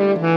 Mm-hmm. 0.00 0.29